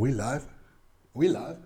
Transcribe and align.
we 0.00 0.12
live? 0.12 0.46
we 1.14 1.28
live? 1.28 1.58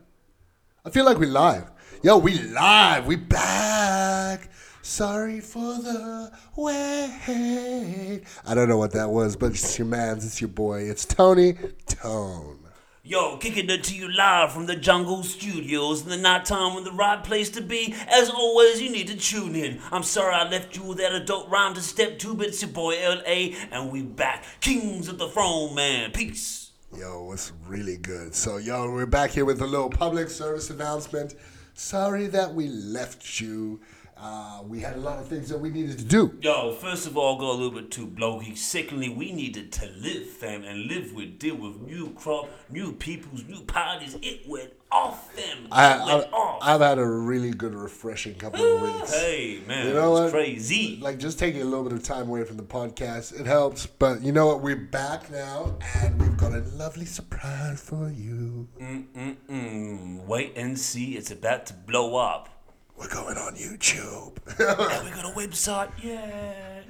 I 0.84 0.90
feel 0.90 1.04
like 1.04 1.18
we 1.18 1.26
live. 1.26 1.70
Yo, 2.02 2.18
we 2.18 2.38
live. 2.38 3.06
We 3.06 3.16
back. 3.16 4.50
Sorry 4.82 5.40
for 5.40 5.74
the 5.74 6.30
wait. 6.56 8.22
I 8.46 8.54
don't 8.54 8.68
know 8.68 8.76
what 8.76 8.92
that 8.92 9.10
was, 9.10 9.36
but 9.36 9.52
it's 9.52 9.78
your 9.78 9.86
man's. 9.86 10.24
It's 10.24 10.40
your 10.40 10.48
boy. 10.48 10.82
It's 10.82 11.04
Tony 11.04 11.54
Tone. 11.86 12.58
Yo, 13.02 13.38
kicking 13.38 13.70
it 13.70 13.84
to 13.84 13.94
you 13.94 14.10
live 14.12 14.52
from 14.52 14.66
the 14.66 14.76
Jungle 14.76 15.22
Studios 15.22 16.02
in 16.02 16.10
the 16.10 16.16
nighttime 16.16 16.74
when 16.74 16.84
the 16.84 16.92
right 16.92 17.24
place 17.24 17.48
to 17.50 17.62
be. 17.62 17.94
As 18.06 18.28
always, 18.28 18.82
you 18.82 18.90
need 18.90 19.08
to 19.08 19.16
tune 19.16 19.56
in. 19.56 19.80
I'm 19.90 20.02
sorry 20.02 20.34
I 20.34 20.48
left 20.48 20.76
you 20.76 20.82
with 20.84 20.98
that 20.98 21.14
adult 21.14 21.48
rhyme 21.48 21.72
to 21.74 21.80
step 21.80 22.18
two, 22.18 22.34
but 22.34 22.48
it's 22.48 22.60
your 22.60 22.70
boy 22.70 22.96
LA, 23.02 23.56
and 23.72 23.90
we 23.90 24.02
back. 24.02 24.44
Kings 24.60 25.08
of 25.08 25.16
the 25.16 25.28
throne, 25.28 25.74
man. 25.74 26.12
Peace. 26.12 26.67
Yo, 26.96 27.30
it's 27.32 27.52
really 27.66 27.98
good. 27.98 28.34
So, 28.34 28.56
yo, 28.56 28.90
we're 28.90 29.04
back 29.04 29.30
here 29.30 29.44
with 29.44 29.60
a 29.60 29.66
little 29.66 29.90
public 29.90 30.30
service 30.30 30.70
announcement. 30.70 31.34
Sorry 31.74 32.26
that 32.28 32.54
we 32.54 32.68
left 32.68 33.40
you. 33.40 33.80
Uh, 34.16 34.62
we 34.66 34.80
had 34.80 34.96
a 34.96 35.00
lot 35.00 35.18
of 35.18 35.28
things 35.28 35.50
that 35.50 35.60
we 35.60 35.70
needed 35.70 35.98
to 35.98 36.04
do. 36.04 36.36
Yo, 36.40 36.72
first 36.72 37.06
of 37.06 37.16
all, 37.16 37.38
go 37.38 37.50
a 37.50 37.52
little 37.52 37.70
bit 37.70 37.90
too 37.90 38.06
blokey. 38.06 38.56
Secondly, 38.56 39.10
we 39.10 39.32
needed 39.32 39.70
to 39.70 39.86
live, 39.98 40.26
fam, 40.28 40.64
and 40.64 40.86
live 40.86 41.12
with, 41.12 41.38
deal 41.38 41.56
with 41.56 41.78
new 41.82 42.10
crop, 42.14 42.48
new 42.70 42.92
peoples, 42.94 43.44
new 43.44 43.60
parties. 43.64 44.16
It 44.22 44.48
went 44.48 44.72
off, 44.90 45.32
fam. 45.34 45.68
I, 45.70 46.04
went 46.04 46.26
I, 46.32 46.36
off. 46.60 46.68
I've 46.68 46.80
had 46.80 46.98
a 46.98 47.06
really 47.06 47.50
good, 47.50 47.74
refreshing 47.74 48.34
couple 48.34 48.64
of 48.64 48.82
weeks. 48.82 49.12
hey, 49.14 49.60
man, 49.66 49.86
You 49.88 49.94
know 49.94 50.12
what? 50.12 50.30
crazy. 50.30 50.98
Like 51.00 51.18
just 51.18 51.38
taking 51.38 51.62
a 51.62 51.64
little 51.64 51.84
bit 51.84 51.92
of 51.92 52.02
time 52.02 52.28
away 52.28 52.44
from 52.44 52.56
the 52.56 52.62
podcast, 52.62 53.38
it 53.38 53.46
helps. 53.46 53.86
But 53.86 54.22
you 54.22 54.32
know 54.32 54.46
what? 54.46 54.62
We're 54.62 54.76
back 54.76 55.30
now, 55.30 55.76
and 55.96 56.20
we've 56.20 56.36
got 56.36 56.52
a 56.52 56.60
lovely 56.76 57.06
surprise 57.06 57.80
for 57.80 58.10
you. 58.10 58.68
Mm-mm-mm. 58.80 60.24
Wait 60.26 60.52
and 60.56 60.78
see. 60.78 61.16
It's 61.16 61.30
about 61.30 61.66
to 61.66 61.74
blow 61.74 62.16
up. 62.16 62.48
We're 62.96 63.08
going 63.08 63.36
on 63.38 63.54
YouTube. 63.54 64.36
And 64.58 65.04
we 65.04 65.10
got 65.12 65.24
a 65.24 65.34
website. 65.36 65.90
Yeah. 66.02 66.82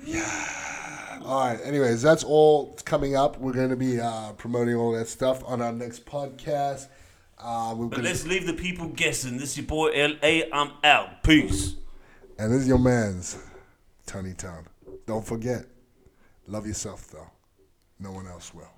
all 1.25 1.41
right. 1.41 1.61
Anyways, 1.63 2.01
that's 2.01 2.25
all 2.25 2.75
coming 2.85 3.15
up. 3.15 3.39
We're 3.39 3.53
going 3.53 3.69
to 3.71 3.77
be 3.77 4.01
uh, 4.01 4.33
promoting 4.33 4.75
all 4.77 4.93
that 4.93 5.09
stuff 5.09 5.43
on 5.47 5.61
our 5.61 5.73
next 5.73 6.07
podcast. 6.07 6.87
Uh, 7.41 7.75
we're 7.77 7.87
But 7.87 7.97
gonna, 7.97 8.09
let's 8.09 8.27
leave 8.27 8.47
the 8.47 8.53
people 8.55 8.89
guessing. 8.89 9.37
This 9.39 9.51
is 9.53 9.59
your 9.59 9.67
boy 9.67 9.91
LA. 9.91 10.41
I'm 10.53 10.73
out. 10.85 11.23
Peace. 11.23 11.77
and 12.39 12.53
this 12.53 12.63
is 12.63 12.69
your 12.69 12.79
man's 12.79 13.39
Tony 14.07 14.35
Town. 14.35 14.67
Don't 15.07 15.25
forget, 15.25 15.65
love 16.47 16.67
yourself 16.67 17.09
though. 17.11 17.31
No 18.01 18.13
one 18.13 18.27
else 18.27 18.53
will. 18.55 18.71